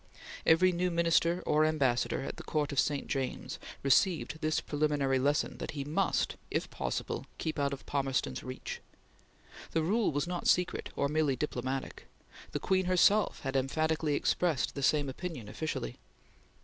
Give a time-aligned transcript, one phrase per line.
[0.47, 3.05] Every new Minister or Ambassador at the Court of St.
[3.05, 8.81] James received this preliminary lesson that he must, if possible, keep out of Palmerston's reach.
[9.73, 12.07] The rule was not secret or merely diplomatic.
[12.51, 15.99] The Queen herself had emphatically expressed the same opinion officially.